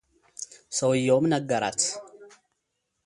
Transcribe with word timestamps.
ሰውየውም 0.77 1.25
ነገራት፡፡ 1.33 1.79